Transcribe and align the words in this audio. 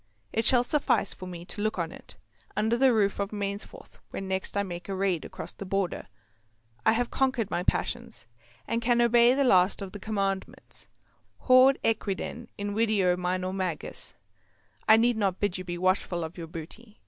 It 0.33 0.45
shall 0.45 0.63
suffice 0.63 1.13
for 1.13 1.27
me 1.27 1.45
to 1.45 1.61
look 1.61 1.77
on 1.77 1.91
it, 1.91 2.15
under 2.57 2.75
the 2.75 2.91
roof 2.91 3.19
of 3.19 3.29
Mainsforth, 3.29 3.99
when 4.09 4.27
next 4.27 4.57
I 4.57 4.63
make 4.63 4.89
a 4.89 4.95
raid 4.95 5.23
across 5.25 5.53
the 5.53 5.63
Border. 5.63 6.07
I 6.83 6.93
have 6.93 7.11
conquered 7.11 7.51
my 7.51 7.61
passions, 7.61 8.25
and 8.67 8.81
can 8.81 8.99
obey 8.99 9.35
the 9.35 9.43
last 9.43 9.79
of 9.79 9.91
the 9.91 9.99
Commandments. 9.99 10.87
Haud 11.41 11.77
equiden 11.83 12.47
invideo, 12.57 13.15
minor 13.15 13.53
magis. 13.53 14.15
I 14.89 14.97
need 14.97 15.17
not 15.17 15.39
bid 15.39 15.59
you 15.59 15.63
be 15.63 15.77
watchful 15.77 16.23
of 16.23 16.35
your 16.35 16.47
booty. 16.47 16.99